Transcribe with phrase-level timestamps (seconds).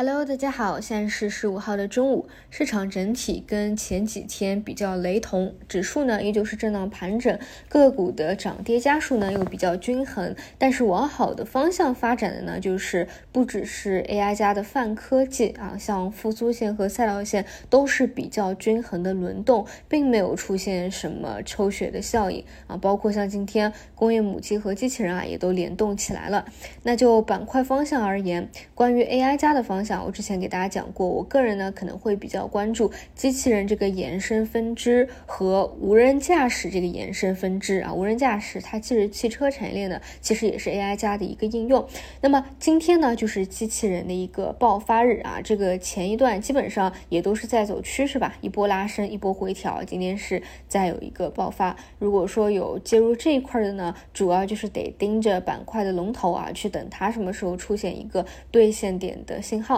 [0.00, 7.36] Hello，大家好，现在是十五号的中午，市场整体跟前几天比较雷同，指数呢依旧是震荡盘整，
[7.68, 26.44] 个股的涨跌家数呢又比较均衡，但是往好的方向发展的呢，就是不只是 AI 加的泛科技啊，像复苏线和赛道线都是比较均衡的轮动，并没有出现什么抽血的效应啊，包括像今天工业母机和机器人啊也都联动起来了。
[26.84, 29.87] 那就板块方向而言，关于 AI 加的方向。
[30.04, 37.92] 我之前给大家讲过，我个人呢可能会比较关注机器人这个延伸分支和无人驾驶这个延伸分支啊。
[37.92, 41.86] 无人驾驶它既是汽车产业链的，其实也是 AI 加的一个应用。
[42.20, 51.76] 那么今天呢就是机器人的一个爆发日啊，这个前一段基本上也都是在走趋势吧，一波拉升，一波回调，今天是再有一个爆发。
[51.98, 59.77] 如果说有介入这一块的呢，主要就是得盯着板块的龙头啊，去等它什么时候出现一个兑现点的信号。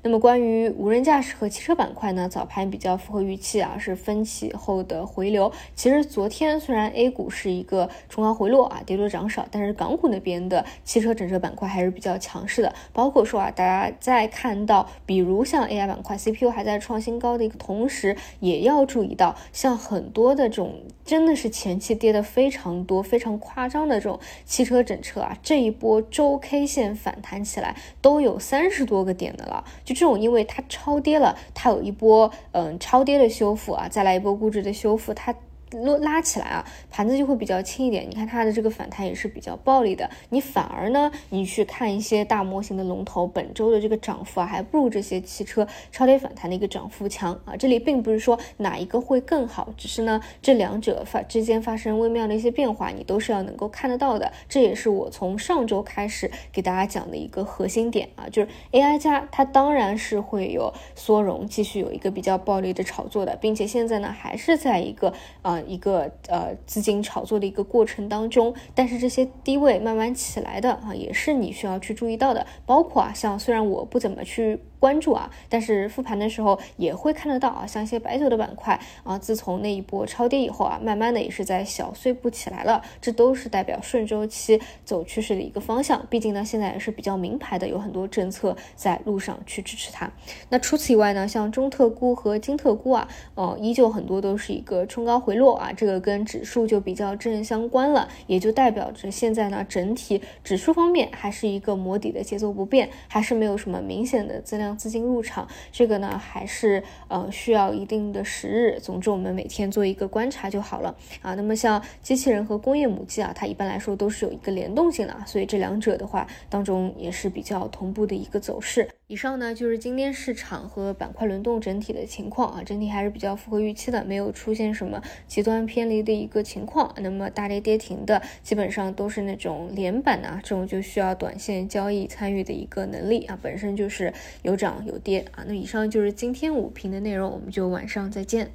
[0.00, 5.50] 那么关于无人驾驶和汽车板块呢，早盘比较符合预期啊，是分歧后的回流。
[5.74, 12.72] 其实昨天虽然 A 股是一个冲高回落啊，跌多涨少，但是港股那边的汽车整车板块还是比较强势的。
[12.92, 20.76] 包括说啊，大家在看到，比如像 AI 板块 CPU 还在创新高的一个同时，也要注意到，像很多的这种
[21.08, 29.64] 真的是前期跌的非常多、非常夸张的这种汽车整车啊，这一波周 K 线反弹起来都有三十多个点的了。
[29.86, 35.34] 就这种，因为它超跌了，它有一波嗯超跌的修复啊，再来一波估值的修复，它。
[35.72, 38.08] 拉拉起来啊，盘子就会比较轻一点。
[38.08, 40.08] 你看它的这个反弹也是比较暴力的。
[40.30, 47.54] 你反而呢，你去看一些大模型的龙头，本周的这个涨幅啊，还不如这些汽车超跌反弹的一个涨幅强啊。
[47.56, 54.32] 这里并不是说哪一个会更好，只是呢，这两者发之间发生微妙的一些变化，你都是要能够看得到的。
[54.48, 65.57] 这也是我从上周开始给大家讲的一个核心点啊，就是 AI 加它当然是会有缩容，继续有一个比较暴力的炒作的，并且现在呢，还是在一个啊。
[65.66, 72.46] 一个呃资金炒作的一个过程当中，但是这些低位慢慢起来的啊，也是你需要去注意到的。
[72.66, 74.60] 包括啊，像虽然我不怎么去。
[74.80, 86.04] 关注啊，但是复盘的时候也会看得到啊，像一些白酒的板块啊，自从那一波超跌以后啊，慢慢的也是在小碎步起来了，这都是代表顺周期走趋势的一个方向。
[86.08, 90.10] 毕竟呢，现在也是比较明牌的，有很多政策在路上去支持它。
[90.48, 108.78] 那除此以外呢，像中特估和金特估啊，哦，依旧很多都是一个冲高回落啊，这个跟指数就比较正相关了，也就代表着现在呢，整体指数方面还是一个磨底的节奏不变，还是没有什么明显的增量资金入场，这个呢还是呃需要一定的时日。
[108.80, 111.34] 总之，我们每天做一个观察就好了啊。
[111.34, 118.88] 那么像机器人和工业母机啊，它一般来说都是有一个联动性的，所以这两者的话当中也是比较同步的一个走势。
[119.10, 126.94] 以上呢就是今天市场和板块轮动整体的情况啊，整体还是比较符合预期的，没有出现什么极端偏离的一个情况。
[127.00, 135.42] 那么大跌跌停的基本上都是那种连板啊，这种就需要短线交易参与的一个能力啊，本身就是有涨有跌啊。
[135.46, 138.50] 那以上就是今天午评的内容，我们就晚上再见。